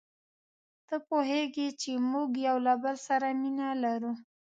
ته 0.87 0.95
پوهیږې 1.07 1.67
چي 1.81 1.91
موږ 2.11 2.29
یو 2.47 2.57
له 2.67 2.73
بل 2.83 2.95
سره 3.07 3.27
مینه 3.41 3.67
لرو. 3.83 4.11